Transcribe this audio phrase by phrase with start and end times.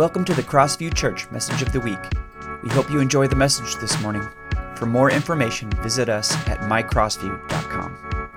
[0.00, 1.98] Welcome to the Crossview Church Message of the Week.
[2.62, 4.26] We hope you enjoy the message this morning.
[4.74, 8.30] For more information, visit us at mycrossview.com.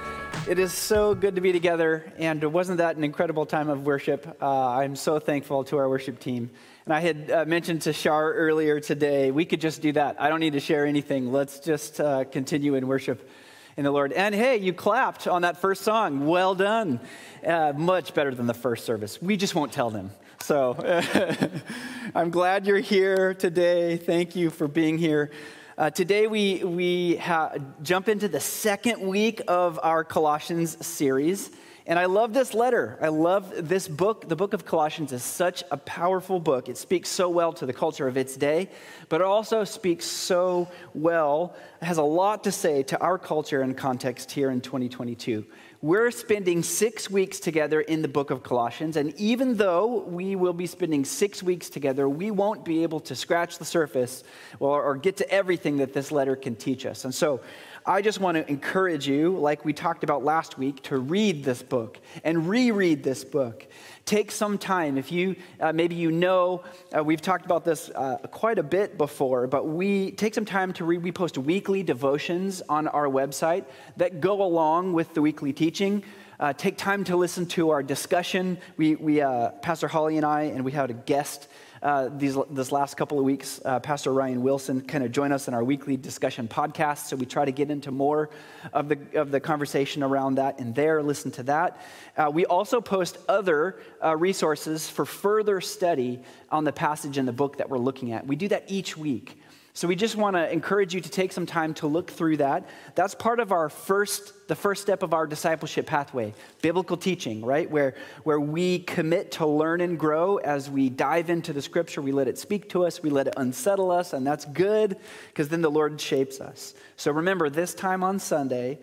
[0.46, 4.28] It is so good to be together, and wasn't that an incredible time of worship?
[4.42, 6.52] Uh, I'm so thankful to our worship team.
[6.84, 10.22] And I had uh, mentioned to Shar earlier today, we could just do that.
[10.22, 11.32] I don't need to share anything.
[11.32, 13.30] Let's just uh, continue in worship
[13.78, 14.12] in the Lord.
[14.12, 16.28] And hey, you clapped on that first song.
[16.28, 17.00] Well done.
[17.42, 19.22] Uh, much better than the first service.
[19.22, 20.12] We just won't tell them.
[20.44, 20.76] So
[22.16, 23.96] I'm glad you're here today.
[23.96, 25.32] Thank you for being here.
[25.78, 31.50] Uh, today, we, we ha- jump into the second week of our Colossians series.
[31.86, 32.98] And I love this letter.
[33.02, 34.30] I love this book.
[34.30, 36.70] The book of Colossians is such a powerful book.
[36.70, 38.70] It speaks so well to the culture of its day,
[39.10, 43.62] but it also speaks so well, it has a lot to say to our culture
[43.62, 45.46] and context here in 2022.
[45.82, 50.54] We're spending six weeks together in the book of Colossians, and even though we will
[50.54, 54.24] be spending six weeks together, we won't be able to scratch the surface
[54.62, 57.04] or, or get to everything that this letter can teach us.
[57.04, 57.42] And so
[57.86, 61.62] I just want to encourage you, like we talked about last week, to read this
[61.62, 63.68] book and reread this book
[64.06, 64.98] take some time.
[64.98, 66.64] If you, uh, maybe you know,
[66.96, 70.74] uh, we've talked about this uh, quite a bit before, but we take some time
[70.74, 71.04] to read.
[71.04, 73.66] We post weekly devotions on our website
[73.98, 76.04] that go along with the weekly teaching.
[76.44, 78.58] Uh, take time to listen to our discussion.
[78.76, 81.48] We, we uh, Pastor Holly and I, and we had a guest
[81.82, 85.48] uh, these, this last couple of weeks, uh, Pastor Ryan Wilson kind of joined us
[85.48, 87.06] in our weekly discussion podcast.
[87.06, 88.30] So we try to get into more
[88.74, 91.80] of the, of the conversation around that in there, listen to that.
[92.18, 96.20] Uh, we also post other uh, resources for further study
[96.52, 98.28] on the passage in the book that we're looking at.
[98.28, 99.38] We do that each week.
[99.76, 102.70] So we just want to encourage you to take some time to look through that.
[102.94, 107.70] That's part of our first, the first step of our discipleship pathway, biblical teaching, right?
[107.70, 112.04] Where, where we commit to learn and grow as we dive into the scripture.
[112.04, 114.96] We let it speak to us, we let it unsettle us, and that's good
[115.30, 116.76] because then the Lord shapes us.
[116.96, 118.78] So remember, this time on Sunday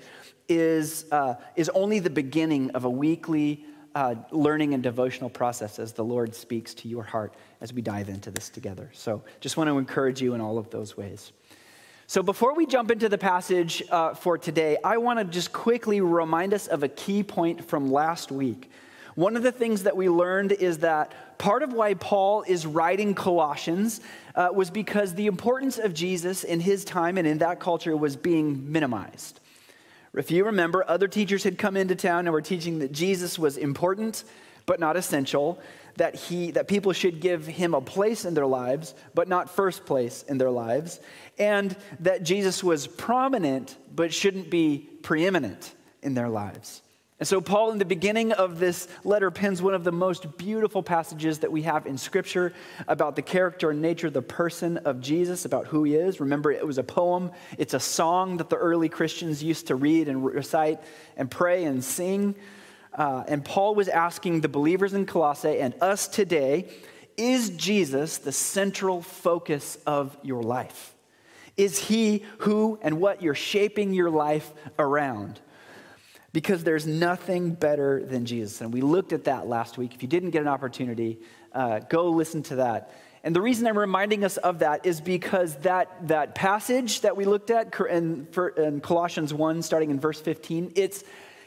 [0.48, 3.64] is, uh, is only the beginning of a weekly
[3.94, 8.08] uh, learning and devotional process as the Lord speaks to your heart as we dive
[8.08, 8.90] into this together.
[8.92, 11.32] So just want to encourage you in all of those ways.
[12.06, 16.00] So before we jump into the passage uh, for today, I want to just quickly
[16.00, 18.70] remind us of a key point from last week.
[19.14, 23.14] One of the things that we learned is that part of why Paul is writing
[23.14, 24.00] Colossians
[24.34, 28.16] uh, was because the importance of Jesus in his time and in that culture was
[28.16, 29.40] being minimized.
[30.14, 33.56] If you remember, other teachers had come into town and were teaching that Jesus was
[33.56, 34.24] important
[34.66, 35.58] but not essential,
[35.96, 39.84] that, he, that people should give him a place in their lives, but not first
[39.84, 41.00] place in their lives,
[41.38, 46.82] and that Jesus was prominent, but shouldn't be preeminent in their lives.
[47.20, 50.82] And so, Paul, in the beginning of this letter, pens one of the most beautiful
[50.82, 52.54] passages that we have in Scripture
[52.88, 56.18] about the character and nature, of the person of Jesus, about who he is.
[56.18, 60.08] Remember, it was a poem, it's a song that the early Christians used to read
[60.08, 60.80] and recite
[61.18, 62.34] and pray and sing.
[62.94, 66.70] Uh, and Paul was asking the believers in Colossae and us today
[67.18, 70.94] is Jesus the central focus of your life?
[71.58, 75.38] Is he who and what you're shaping your life around?
[76.32, 78.60] Because there's nothing better than Jesus.
[78.60, 79.94] And we looked at that last week.
[79.94, 81.18] If you didn't get an opportunity,
[81.52, 82.94] uh, go listen to that.
[83.22, 87.24] And the reason I'm reminding us of that is because that, that passage that we
[87.24, 91.04] looked at in, in Colossians 1, starting in verse 15, it's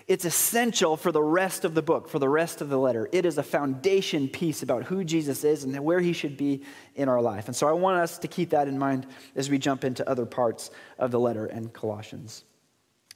[0.07, 3.07] it's essential for the rest of the book, for the rest of the letter.
[3.11, 6.63] It is a foundation piece about who Jesus is and where he should be
[6.95, 7.47] in our life.
[7.47, 10.25] And so I want us to keep that in mind as we jump into other
[10.25, 12.44] parts of the letter and Colossians.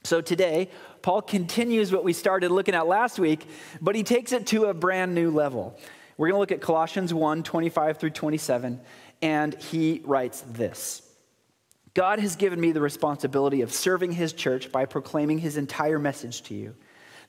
[0.04, 0.70] So today,
[1.02, 3.46] Paul continues what we started looking at last week,
[3.80, 5.78] but he takes it to a brand new level.
[6.16, 8.80] We're going to look at Colossians 1 25 through 27,
[9.22, 11.02] and he writes this.
[11.94, 16.42] God has given me the responsibility of serving his church by proclaiming his entire message
[16.42, 16.74] to you.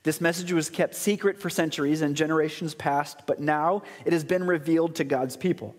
[0.02, 4.46] This message was kept secret for centuries and generations past, but now it has been
[4.46, 5.74] revealed to God's people.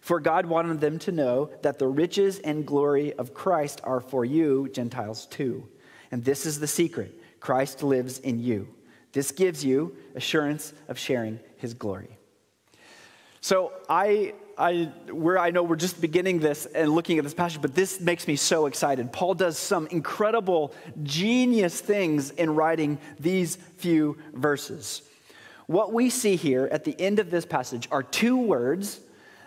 [0.00, 4.24] For God wanted them to know that the riches and glory of Christ are for
[4.24, 5.66] you, Gentiles too.
[6.14, 8.68] And this is the secret Christ lives in you.
[9.10, 12.16] This gives you assurance of sharing his glory.
[13.40, 17.60] So I I, where I know we're just beginning this and looking at this passage,
[17.60, 19.12] but this makes me so excited.
[19.12, 20.72] Paul does some incredible,
[21.02, 25.02] genius things in writing these few verses.
[25.66, 29.00] What we see here at the end of this passage are two words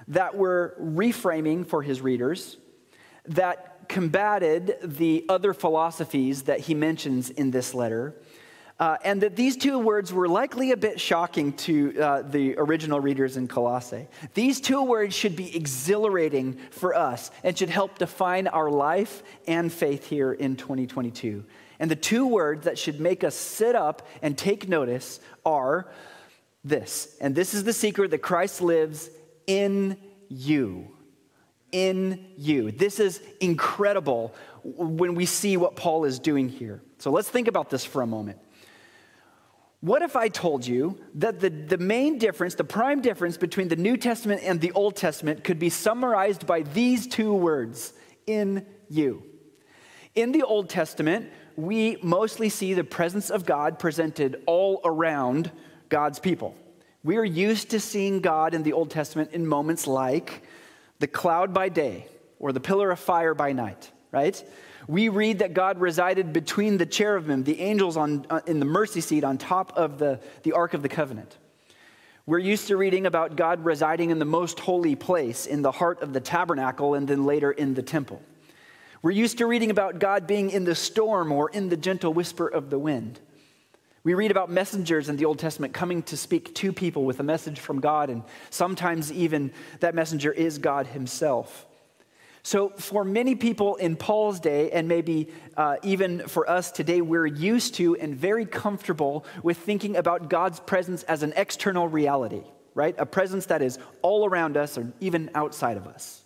[0.10, 2.58] that were reframing for his readers
[3.28, 8.16] that combated the other philosophies that he mentions in this letter
[8.80, 13.00] Uh, and that these two words were likely a bit shocking to uh, the original
[13.00, 14.08] readers in Colossae.
[14.36, 19.74] These two words should be exhilarating for us and should help define our life and
[19.74, 21.44] faith here in 2022.
[21.80, 25.90] And the two words that should make us sit up and take notice are
[26.64, 27.16] this.
[27.20, 29.10] And this is the secret that Christ lives
[29.48, 29.98] in
[30.30, 30.97] you.
[31.72, 32.72] In you.
[32.72, 34.34] This is incredible
[34.64, 36.82] when we see what Paul is doing here.
[36.98, 38.40] So let's think about this for a moment.
[39.80, 43.76] What if I told you that the, the main difference, the prime difference between the
[43.76, 47.94] New Testament and the Old Testament could be summarized by these two words
[48.26, 49.24] in you?
[50.16, 55.52] In the Old Testament, we mostly see the presence of God presented all around
[55.90, 56.56] God's people.
[57.04, 60.44] We are used to seeing God in the Old Testament in moments like
[61.00, 62.08] the cloud by day
[62.40, 64.44] or the pillar of fire by night, right?
[64.88, 69.02] We read that God resided between the cherubim, the angels on, uh, in the mercy
[69.02, 71.38] seat on top of the, the Ark of the Covenant.
[72.26, 76.02] We're used to reading about God residing in the most holy place, in the heart
[76.02, 78.22] of the tabernacle, and then later in the temple.
[79.02, 82.48] We're used to reading about God being in the storm or in the gentle whisper
[82.48, 83.20] of the wind.
[84.04, 87.24] We read about messengers in the Old Testament coming to speak to people with a
[87.24, 91.66] message from God, and sometimes even that messenger is God Himself.
[92.44, 95.28] So, for many people in Paul's day, and maybe
[95.58, 100.62] uh, even for us today, we're used to and very comfortable with thinking about God's
[100.62, 102.96] presence as an external reality, right?
[102.98, 106.24] A presence that is all around us or even outside of us.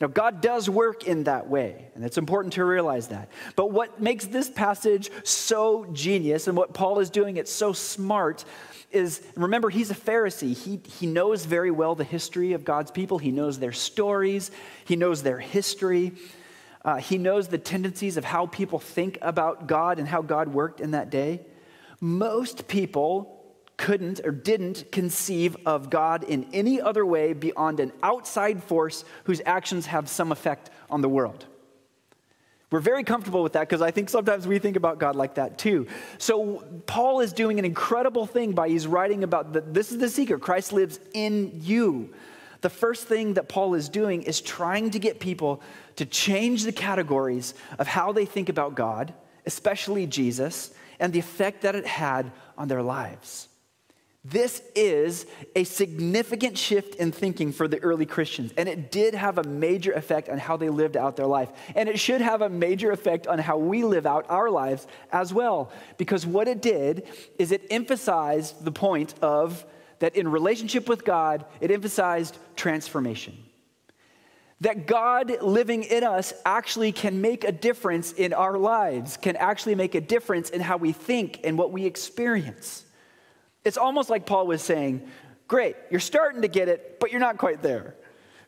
[0.00, 3.28] Now, God does work in that way, and it's important to realize that.
[3.56, 8.44] But what makes this passage so genius and what Paul is doing, it's so smart,
[8.90, 10.56] is remember, he's a Pharisee.
[10.56, 14.50] He, he knows very well the history of God's people, he knows their stories,
[14.84, 16.12] he knows their history.
[16.84, 20.82] Uh, he knows the tendencies of how people think about God and how God worked
[20.82, 21.40] in that day.
[21.98, 23.33] Most people
[23.76, 29.40] couldn't or didn't conceive of God in any other way beyond an outside force whose
[29.44, 31.46] actions have some effect on the world.
[32.70, 35.58] We're very comfortable with that because I think sometimes we think about God like that
[35.58, 35.86] too.
[36.18, 40.08] So Paul is doing an incredible thing by he's writing about the, this is the
[40.08, 42.12] secret Christ lives in you.
[42.62, 45.62] The first thing that Paul is doing is trying to get people
[45.96, 49.14] to change the categories of how they think about God,
[49.46, 53.48] especially Jesus, and the effect that it had on their lives.
[54.26, 59.36] This is a significant shift in thinking for the early Christians, and it did have
[59.36, 61.50] a major effect on how they lived out their life.
[61.76, 65.34] And it should have a major effect on how we live out our lives as
[65.34, 67.06] well, because what it did
[67.38, 69.66] is it emphasized the point of
[69.98, 73.36] that in relationship with God, it emphasized transformation.
[74.62, 79.74] That God living in us actually can make a difference in our lives, can actually
[79.74, 82.83] make a difference in how we think and what we experience.
[83.64, 85.08] It's almost like Paul was saying,
[85.46, 87.94] Great, you're starting to get it, but you're not quite there.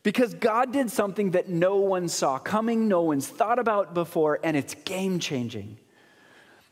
[0.03, 4.55] Because God did something that no one saw coming, no one's thought about before, and
[4.57, 5.77] it's game changing.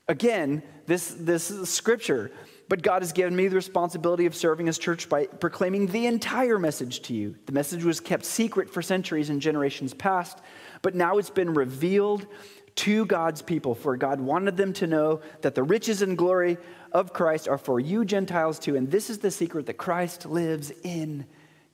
[0.08, 2.32] Again, this, this is scripture,
[2.70, 6.58] but God has given me the responsibility of serving as church by proclaiming the entire
[6.58, 7.36] message to you.
[7.46, 10.40] The message was kept secret for centuries and generations past,
[10.82, 12.28] but now it's been revealed
[12.76, 16.58] to God's people, for God wanted them to know that the riches and glory
[16.92, 18.76] of Christ are for you Gentiles too.
[18.76, 21.26] And this is the secret that Christ lives in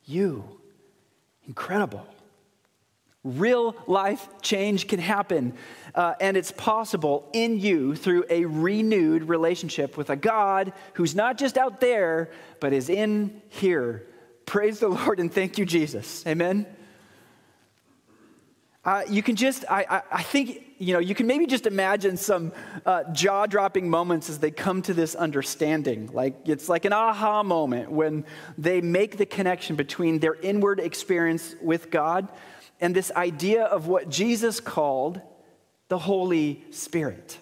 [0.04, 0.44] you.
[1.46, 2.06] Incredible.
[3.24, 5.54] Real life change can happen,
[5.94, 11.38] uh, and it's possible in you through a renewed relationship with a God who's not
[11.38, 14.06] just out there, but is in here.
[14.44, 16.26] Praise the Lord and thank you, Jesus.
[16.26, 16.66] Amen.
[18.84, 22.16] Uh, you can just, I, I, I, think, you know, you can maybe just imagine
[22.16, 22.52] some
[22.84, 26.10] uh, jaw dropping moments as they come to this understanding.
[26.12, 28.24] Like it's like an aha moment when
[28.58, 32.28] they make the connection between their inward experience with God
[32.80, 35.20] and this idea of what Jesus called
[35.86, 37.38] the Holy Spirit.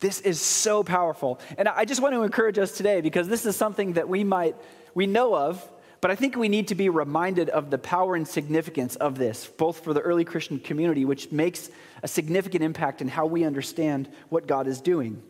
[0.00, 1.40] This is so powerful.
[1.56, 4.56] And I just want to encourage us today because this is something that we might,
[4.94, 5.66] we know of,
[6.00, 9.46] but I think we need to be reminded of the power and significance of this,
[9.46, 11.70] both for the early Christian community, which makes
[12.02, 15.22] a significant impact in how we understand what God is doing.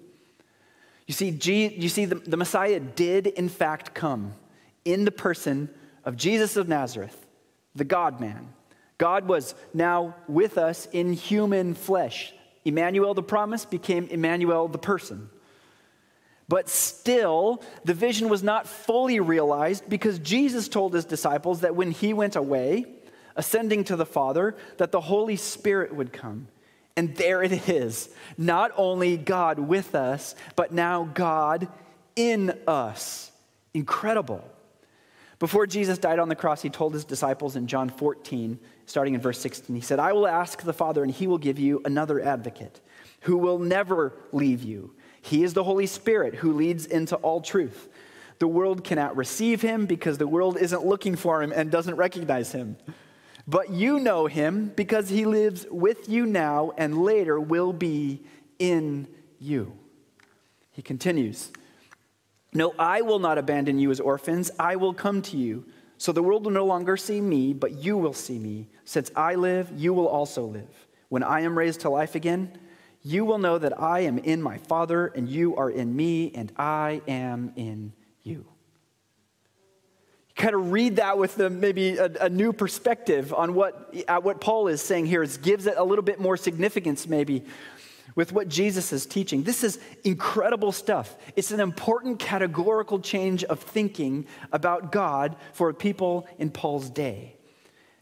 [1.06, 4.34] You see, G, you see the, the Messiah did, in fact, come
[4.84, 5.70] in the person
[6.04, 7.26] of Jesus of Nazareth,
[7.75, 8.52] the God man.
[8.98, 12.34] God was now with us in human flesh.
[12.64, 15.30] Emmanuel, the promise, became Emmanuel, the person.
[16.48, 21.90] But still, the vision was not fully realized because Jesus told his disciples that when
[21.90, 22.86] he went away,
[23.36, 26.48] ascending to the Father, that the Holy Spirit would come
[26.98, 28.08] And there it is.
[28.36, 31.68] Not only God with us, but now God
[32.16, 33.30] in us.
[33.72, 34.42] Incredible.
[35.38, 39.20] Before Jesus died on the cross, he told his disciples in John 14, starting in
[39.20, 42.20] verse 16, he said, I will ask the Father, and he will give you another
[42.20, 42.80] advocate
[43.20, 44.92] who will never leave you.
[45.28, 47.88] He is the Holy Spirit who leads into all truth.
[48.38, 52.52] The world cannot receive him because the world isn't looking for him and doesn't recognize
[52.52, 52.78] him.
[53.47, 58.23] But you know him because he lives with you now and later will be
[58.58, 59.06] in
[59.38, 59.75] you.
[60.70, 61.52] He continues,
[62.54, 64.50] no, I will not abandon you as orphans.
[64.58, 65.66] I will come to you.
[65.99, 68.68] So the world will no longer see me, but you will see me.
[68.87, 70.87] Since I live, you will also live.
[71.11, 72.58] When I am raised to life again,
[73.02, 76.52] you will know that I am in my Father, and you are in me, and
[76.56, 78.46] I am in you.
[80.36, 84.68] Kind of read that with the, maybe a, a new perspective on what, what Paul
[84.68, 85.22] is saying here.
[85.22, 87.44] It gives it a little bit more significance, maybe
[88.14, 89.44] with what Jesus is teaching.
[89.44, 91.16] This is incredible stuff.
[91.36, 97.38] It's an important categorical change of thinking about God for people in Paul's day.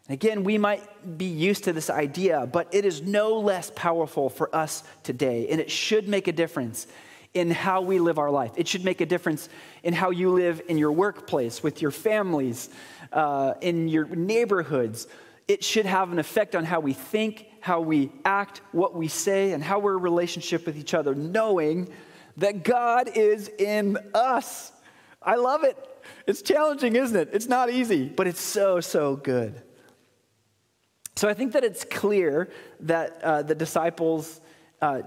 [0.08, 4.54] Again, we might be used to this idea, but it is no less powerful for
[4.54, 6.86] us today, and it should make a difference
[7.34, 8.52] in how we live our life.
[8.56, 9.48] It should make a difference
[9.82, 12.70] in how you live in your workplace, with your families,
[13.12, 15.08] uh, in your neighborhoods.
[15.48, 19.52] It should have an effect on how we think, how we act, what we say,
[19.52, 21.88] and how we're in relationship with each other, knowing
[22.36, 24.70] that God is in us.
[25.20, 25.76] I love it.
[26.28, 27.30] It's challenging, isn't it?
[27.32, 29.62] It's not easy, but it's so, so good.
[31.16, 34.40] So I think that it's clear that uh, the disciples
[34.82, 35.02] uh,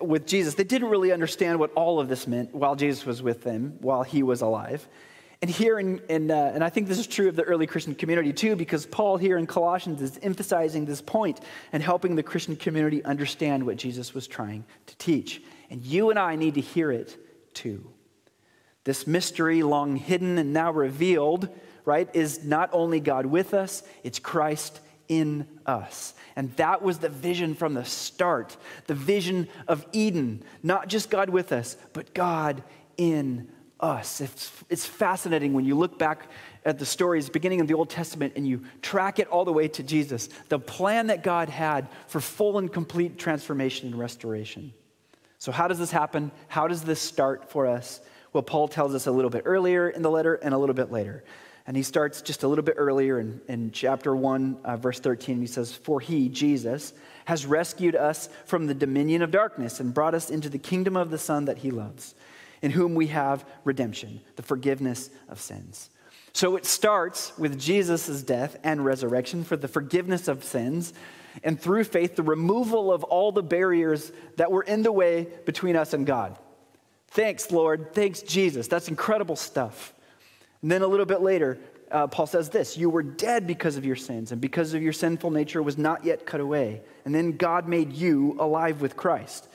[0.00, 3.42] with Jesus, they didn't really understand what all of this meant while Jesus was with
[3.42, 4.88] them, while he was alive.
[5.42, 7.94] And here, in, in uh, and I think this is true of the early Christian
[7.94, 11.40] community too, because Paul here in Colossians is emphasizing this point
[11.72, 15.42] and helping the Christian community understand what Jesus was trying to teach.
[15.70, 17.16] And you and I need to hear it
[17.54, 17.90] too.
[18.84, 21.48] This mystery, long hidden and now revealed,
[21.84, 26.14] right, is not only God with us, it's Christ in us.
[26.36, 30.42] And that was the vision from the start the vision of Eden.
[30.62, 32.62] Not just God with us, but God
[32.96, 33.48] in
[33.80, 34.20] us.
[34.20, 36.30] It's, it's fascinating when you look back
[36.64, 39.66] at the stories beginning of the Old Testament and you track it all the way
[39.68, 44.72] to Jesus, the plan that God had for full and complete transformation and restoration.
[45.38, 46.30] So, how does this happen?
[46.48, 48.00] How does this start for us?
[48.32, 50.92] Well, Paul tells us a little bit earlier in the letter and a little bit
[50.92, 51.24] later.
[51.66, 55.40] And he starts just a little bit earlier in, in chapter 1, uh, verse 13.
[55.40, 56.92] He says, For he, Jesus,
[57.26, 61.10] has rescued us from the dominion of darkness and brought us into the kingdom of
[61.10, 62.14] the Son that he loves
[62.62, 65.90] in whom we have redemption, the forgiveness of sins.
[66.32, 70.92] So it starts with Jesus' death and resurrection for the forgiveness of sins,
[71.42, 75.76] and through faith, the removal of all the barriers that were in the way between
[75.76, 76.36] us and God.
[77.08, 77.94] Thanks, Lord.
[77.94, 78.68] Thanks, Jesus.
[78.68, 79.92] That's incredible stuff.
[80.62, 81.58] And then a little bit later,
[81.90, 84.92] uh, Paul says this You were dead because of your sins, and because of your
[84.92, 86.82] sinful nature was not yet cut away.
[87.04, 89.48] And then God made you alive with Christ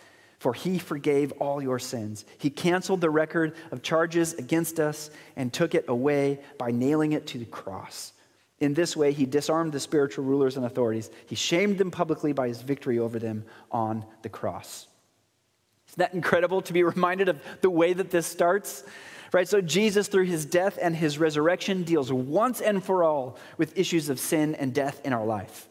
[0.45, 2.23] for he forgave all your sins.
[2.37, 7.25] He canceled the record of charges against us and took it away by nailing it
[7.27, 8.13] to the cross.
[8.59, 11.09] In this way, he disarmed the spiritual rulers and authorities.
[11.25, 14.87] He shamed them publicly by his victory over them on the cross.
[15.87, 18.83] Isn't that incredible to be reminded of the way that this starts?
[19.35, 19.49] Right?
[19.49, 24.07] So, Jesus, through his death and his resurrection, deals once and for all with issues
[24.07, 25.67] of sin and death in our life.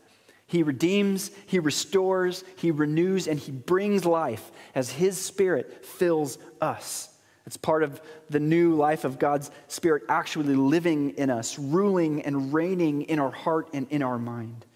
[0.47, 7.09] He redeems, He restores, He renews, and He brings life as His Spirit fills us.
[7.47, 12.53] It's part of the new life of God's Spirit actually living in us, ruling and
[12.53, 14.67] reigning in our heart and in our mind.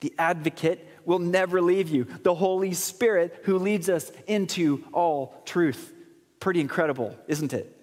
[0.00, 5.94] The advocate will never leave you, the Holy Spirit who leads us into all truth.
[6.40, 7.76] Pretty incredible, isn't it?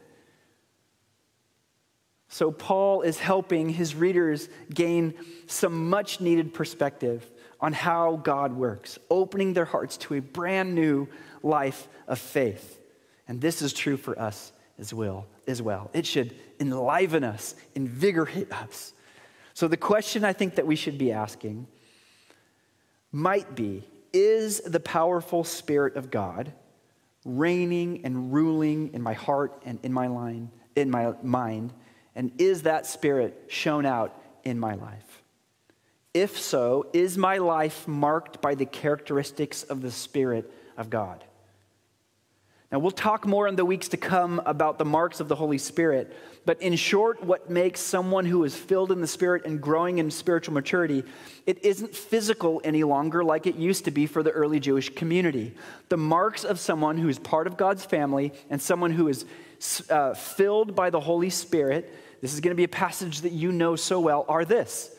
[2.36, 5.14] So, Paul is helping his readers gain
[5.48, 7.26] some much needed perspective
[7.62, 11.08] on how God works, opening their hearts to a brand new
[11.44, 12.78] life of faith.
[13.30, 15.28] And this is true for us as well.
[15.48, 15.90] As well.
[15.94, 18.92] It should enliven us, invigorate us.
[19.54, 21.68] So, the question I think that we should be asking
[23.14, 26.52] might be Is the powerful Spirit of God
[27.24, 31.72] reigning and ruling in my heart and in my, line, in my mind?
[32.16, 35.24] And is that spirit shown out in my life?
[36.14, 41.22] If so, is my life marked by the characteristics of the Spirit of God?
[42.72, 45.58] Now, we'll talk more in the weeks to come about the marks of the Holy
[45.58, 46.16] Spirit.
[46.46, 50.10] But in short, what makes someone who is filled in the Spirit and growing in
[50.10, 51.04] spiritual maturity,
[51.46, 55.54] it isn't physical any longer like it used to be for the early Jewish community.
[55.90, 59.26] The marks of someone who is part of God's family and someone who is
[59.90, 63.52] uh, filled by the Holy Spirit, this is going to be a passage that you
[63.52, 64.92] know so well, are this.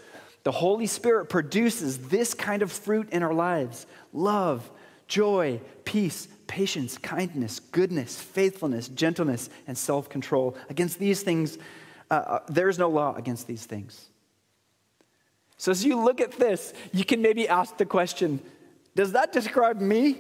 [0.45, 4.71] The Holy Spirit produces this kind of fruit in our lives love,
[5.09, 10.57] joy, peace, patience, kindness, goodness, faithfulness, gentleness, and self control.
[10.71, 11.59] Against these things,
[12.11, 14.09] uh, uh, there is no law against these things.
[15.59, 18.41] So, as you look at this, you can maybe ask the question
[18.97, 20.17] Does that describe me?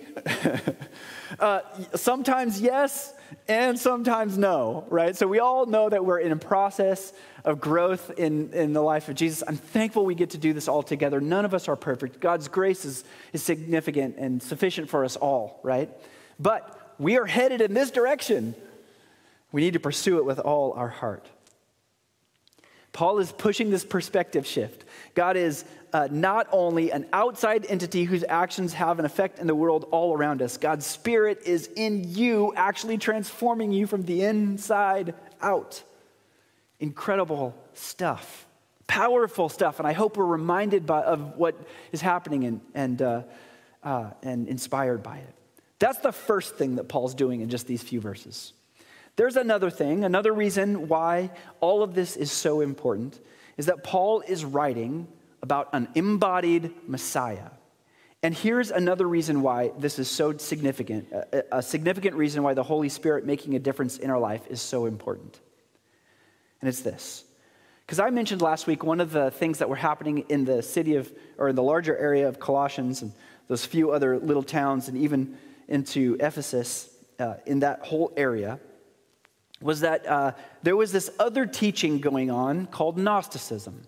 [1.41, 1.61] uh,
[1.95, 3.15] sometimes yes,
[3.49, 5.17] and sometimes no, right?
[5.17, 9.09] So, we all know that we're in a process of growth in, in the life
[9.09, 9.43] of Jesus.
[9.49, 11.23] I'm thankful we get to do this all together.
[11.23, 12.21] None of us are perfect.
[12.21, 13.03] God's grace is,
[13.33, 15.89] is significant and sufficient for us all, right?
[16.39, 18.55] But we are headed in this direction.
[19.53, 21.27] We need to pursue it with all our heart.
[22.97, 24.87] Paul is pushing this perspective shift.
[25.15, 29.55] God is uh, not only an outside entity whose actions have an effect in the
[29.55, 35.13] world all around us, God's Spirit is in you, actually transforming you from the inside
[35.43, 35.83] out.
[36.81, 38.47] Incredible stuff,
[38.87, 39.79] powerful stuff.
[39.79, 41.55] And I hope we're reminded by, of what
[41.93, 43.23] is happening and, and, uh,
[43.85, 45.35] uh, and inspired by it.
[45.81, 48.55] That's the first thing that Paul's doing in just these few verses.
[49.17, 51.31] There's another thing, another reason why
[51.61, 53.19] all of this is so important
[53.57, 55.09] is that Paul is writing
[55.43, 57.51] about an embodied Messiah.
[58.23, 61.09] And here's another reason why this is so significant
[61.53, 64.87] a, significant reason why the Holy Spirit making a difference in our life is so
[64.87, 65.39] important.
[66.61, 67.25] And it's this.
[67.87, 70.97] Because I mentioned last week one of the things that were happening in the city
[70.97, 73.13] of, or in the larger area of Colossians and
[73.49, 78.59] those few other little towns and even into Ephesus, uh, in that whole area,
[79.61, 80.33] was that uh,
[80.63, 83.83] there was this other teaching going on called Gnosticism.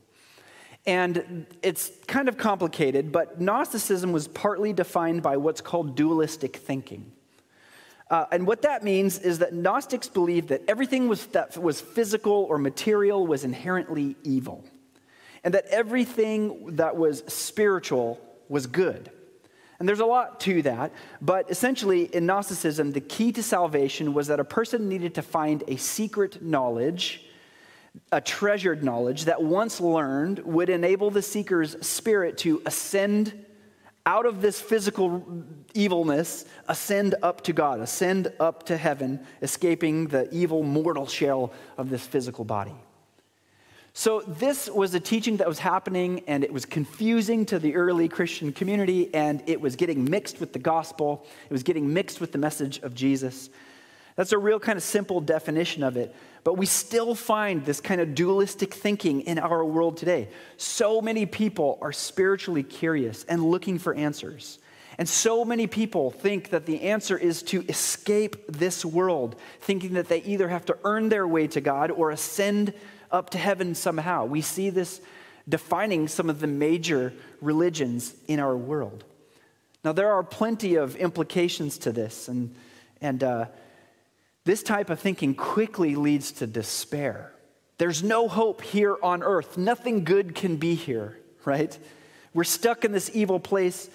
[0.86, 7.12] And it's kind of complicated, but Gnosticism was partly defined by what's called dualistic thinking.
[8.10, 12.32] Uh, and what that means is that Gnostics believed that everything was, that was physical
[12.48, 14.64] or material was inherently evil,
[15.44, 19.10] and that everything that was spiritual was good.
[19.78, 24.26] And there's a lot to that, but essentially in Gnosticism, the key to salvation was
[24.26, 27.24] that a person needed to find a secret knowledge,
[28.10, 33.44] a treasured knowledge that once learned would enable the seeker's spirit to ascend
[34.04, 40.28] out of this physical evilness, ascend up to God, ascend up to heaven, escaping the
[40.34, 42.74] evil mortal shell of this physical body.
[43.98, 48.08] So, this was a teaching that was happening, and it was confusing to the early
[48.08, 51.26] Christian community, and it was getting mixed with the gospel.
[51.50, 53.50] It was getting mixed with the message of Jesus.
[54.14, 56.14] That's a real kind of simple definition of it.
[56.44, 60.28] But we still find this kind of dualistic thinking in our world today.
[60.58, 64.60] So many people are spiritually curious and looking for answers.
[64.98, 70.08] And so many people think that the answer is to escape this world, thinking that
[70.08, 72.74] they either have to earn their way to God or ascend
[73.10, 74.24] up to heaven somehow.
[74.24, 75.00] We see this
[75.48, 79.04] defining some of the major religions in our world.
[79.84, 82.54] Now, there are plenty of implications to this, and,
[83.00, 83.46] and uh,
[84.44, 87.32] this type of thinking quickly leads to despair.
[87.78, 89.56] There's no hope here on earth.
[89.56, 91.78] Nothing good can be here, right?
[92.34, 93.88] We're stuck in this evil place.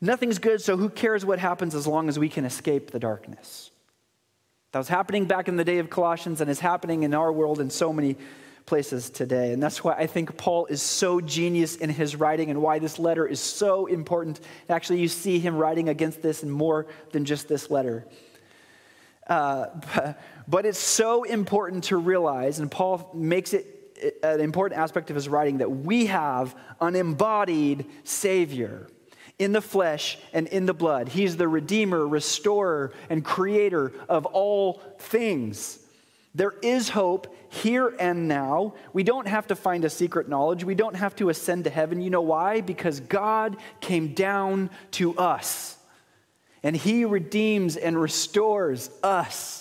[0.00, 3.70] Nothing's good, so who cares what happens as long as we can escape the darkness?
[4.72, 7.58] That was happening back in the day of Colossians and is happening in our world
[7.58, 8.16] in so many
[8.66, 9.52] places today.
[9.52, 12.98] And that's why I think Paul is so genius in his writing and why this
[12.98, 14.40] letter is so important.
[14.68, 18.06] Actually, you see him writing against this in more than just this letter.
[19.26, 19.66] Uh,
[20.48, 23.66] but it's so important to realize, and Paul makes it
[24.22, 28.86] an important aspect of his writing, that we have an embodied Savior
[29.38, 31.08] in the flesh and in the blood.
[31.08, 35.78] He's the Redeemer, Restorer, and Creator of all things.
[36.34, 38.74] There is hope here and now.
[38.92, 40.64] We don't have to find a secret knowledge.
[40.64, 42.00] We don't have to ascend to heaven.
[42.00, 42.60] You know why?
[42.60, 45.76] Because God came down to us
[46.62, 49.57] and He redeems and restores us.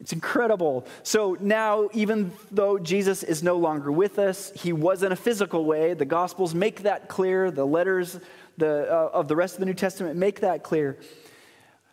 [0.00, 0.86] It's incredible.
[1.02, 5.64] So now, even though Jesus is no longer with us, He was in a physical
[5.64, 5.94] way.
[5.94, 7.50] The Gospels make that clear.
[7.50, 8.18] The letters
[8.58, 10.98] the, uh, of the rest of the New Testament make that clear.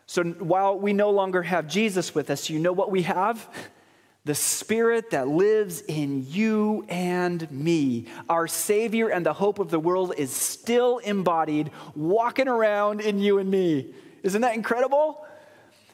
[0.06, 3.48] So while we no longer have Jesus with us, you know what we have?
[4.24, 8.06] The Spirit that lives in you and me.
[8.28, 13.38] Our Savior and the hope of the world is still embodied, walking around in you
[13.38, 13.94] and me.
[14.22, 15.24] Isn't that incredible?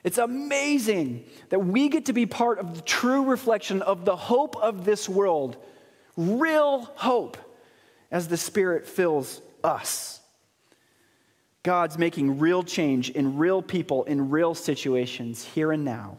[0.05, 4.57] It's amazing that we get to be part of the true reflection of the hope
[4.57, 5.57] of this world,
[6.17, 7.37] real hope,
[8.11, 10.21] as the Spirit fills us.
[11.63, 16.19] God's making real change in real people, in real situations, here and now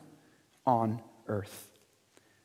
[0.65, 1.67] on earth.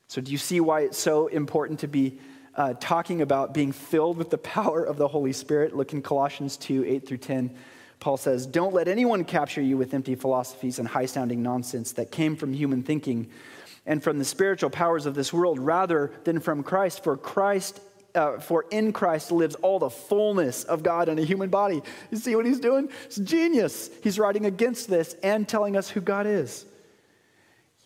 [0.07, 2.19] So, do you see why it's so important to be
[2.55, 5.75] uh, talking about being filled with the power of the Holy Spirit?
[5.75, 7.55] Look in Colossians 2 8 through 10.
[7.99, 12.11] Paul says, Don't let anyone capture you with empty philosophies and high sounding nonsense that
[12.11, 13.29] came from human thinking
[13.85, 17.03] and from the spiritual powers of this world rather than from Christ.
[17.03, 17.81] For Christ
[18.15, 21.81] uh, for in Christ lives all the fullness of God in a human body.
[22.11, 22.89] You see what he's doing?
[23.05, 23.89] It's genius.
[24.03, 26.65] He's writing against this and telling us who God is.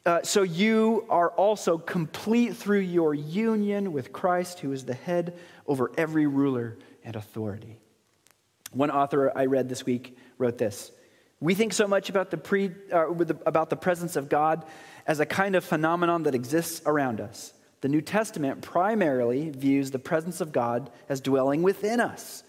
[0.05, 5.37] Uh, so you are also complete through your union with Christ, who is the head
[5.65, 7.77] over every ruler and authority.
[8.73, 10.91] One author I read this week wrote this
[11.39, 13.09] We think so much about the, pre, uh,
[13.45, 14.65] about the presence of God
[15.05, 17.53] as a kind of phenomenon that exists around us.
[17.81, 22.43] The New Testament primarily views the presence of God as dwelling within us.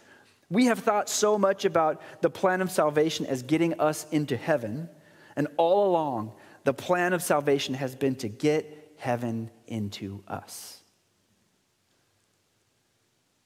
[0.49, 4.89] We have thought so much about the plan of salvation as getting us into heaven,
[5.35, 6.33] and all along,
[6.63, 10.84] the plan of salvation has been to get heaven into us.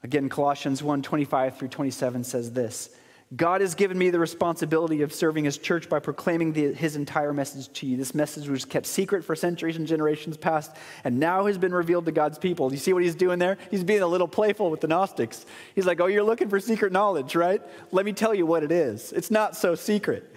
[0.02, 2.90] Again, Colossians 1 25 through 27 says this
[3.37, 7.34] God has given me the responsibility of serving his church by proclaiming the, his entire
[7.34, 7.98] message to you.
[7.98, 12.06] This message was kept secret for centuries and generations past, and now has been revealed
[12.06, 12.70] to God's people.
[12.70, 13.58] Do you see what he's doing there?
[13.70, 15.44] He's being a little playful with the Gnostics.
[15.74, 17.61] He's like, Oh, you're looking for secret knowledge, right?
[17.92, 19.12] Let me tell you what it is.
[19.12, 20.34] It's not so secret.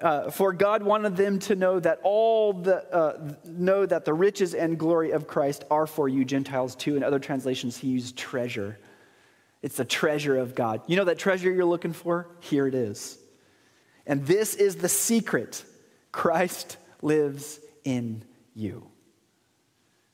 [0.00, 4.54] Uh, for God wanted them to know that all the uh, know that the riches
[4.54, 6.96] and glory of Christ are for you Gentiles too.
[6.96, 8.78] In other translations, he used treasure.
[9.60, 10.80] It's the treasure of God.
[10.86, 12.28] You know that treasure you're looking for?
[12.40, 13.18] Here it is.
[14.06, 15.64] And this is the secret
[16.12, 18.86] Christ lives in you.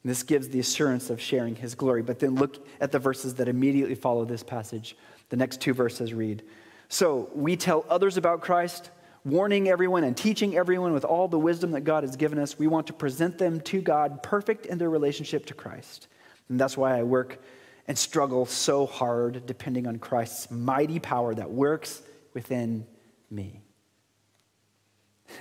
[0.03, 2.03] And this gives the assurance of sharing his glory.
[2.03, 4.97] But then look at the verses that immediately follow this passage.
[5.29, 6.43] The next two verses read
[6.89, 8.91] So we tell others about Christ
[9.27, 12.57] warning everyone and teaching everyone with all the wisdom that God has given us.
[12.61, 16.07] We want to present them to God perfect in their relationship to Christ.
[16.49, 17.43] And that's why I work
[17.89, 22.03] and struggle so hard depending on Christ's mighty power that works
[22.35, 22.87] within
[23.29, 23.63] me.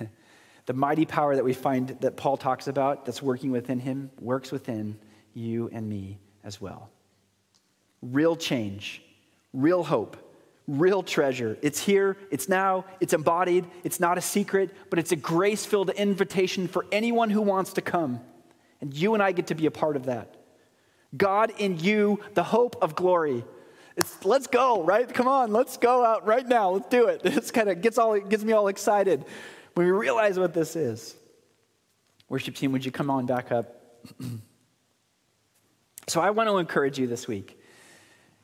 [0.66, 4.50] the mighty power that we find that Paul talks about that's working within him works
[4.50, 4.98] within
[5.32, 6.90] you and me as well.
[8.02, 9.00] Real change,
[9.52, 10.16] real hope
[10.68, 11.56] real treasure.
[11.62, 15.90] It's here, it's now, it's embodied, it's not a secret, but it's a grace filled
[15.90, 18.20] invitation for anyone who wants to come.
[18.80, 20.34] And you and I get to be a part of that.
[21.16, 23.44] God in you, the hope of glory.
[23.96, 25.12] It's, let's go, right?
[25.12, 26.70] Come on, let's go out right now.
[26.70, 27.22] Let's do it.
[27.36, 29.24] This kind of gets, all, gets me all excited
[29.74, 31.14] when we realize what this is.
[32.28, 34.04] Worship team, would you come on back up?
[36.08, 37.55] so I want to encourage you this week.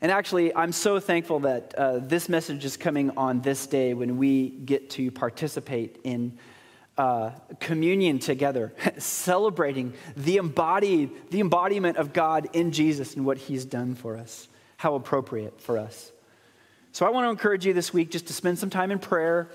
[0.03, 4.17] And actually, I'm so thankful that uh, this message is coming on this day when
[4.17, 6.37] we get to participate in
[6.99, 13.65] uh, communion together, celebrating the embodied, the embodiment of God in Jesus and what He's
[13.65, 14.49] done for us.
[14.77, 16.11] How appropriate for us.
[16.91, 19.51] So I want to encourage you this week just to spend some time in prayer,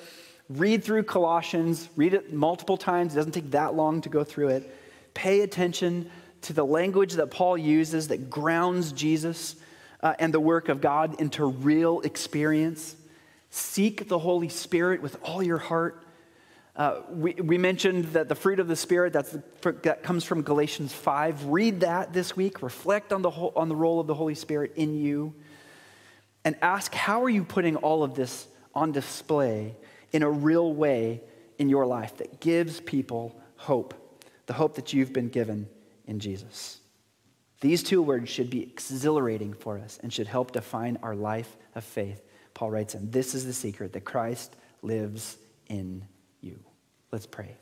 [0.48, 3.14] read through Colossians, read it multiple times.
[3.14, 4.74] It doesn't take that long to go through it.
[5.14, 6.10] Pay attention
[6.44, 9.58] to the language that Paul uses that grounds Jesus
[10.02, 12.96] uh, and the work of God into real experience.
[13.50, 16.04] Seek the Holy Spirit with all your heart.
[16.76, 19.44] Uh, we, we mentioned that the fruit of the Spirit the,
[19.84, 21.46] that comes from Galatians 5.
[21.46, 22.62] Read that this week.
[22.62, 25.34] Reflect on the, whole, on the role of the Holy Spirit in you.
[26.46, 29.76] And ask how are you putting all of this on display
[30.12, 31.22] in a real way
[31.58, 33.94] in your life that gives people hope,
[34.46, 35.68] the hope that you've been given
[36.06, 36.80] in Jesus.
[37.60, 41.84] These two words should be exhilarating for us and should help define our life of
[41.84, 42.22] faith.
[42.54, 46.06] Paul writes, and this is the secret that Christ lives in
[46.42, 46.60] you.
[47.12, 47.56] Let's pray.